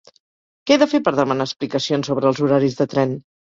Què 0.71 0.73
he 0.75 0.77
de 0.83 0.87
fer 0.93 1.01
per 1.07 1.13
demanar 1.17 1.47
explicacions 1.49 2.11
sobre 2.13 2.29
els 2.31 2.43
horaris 2.47 2.79
de 2.83 2.89
tren? 2.97 3.15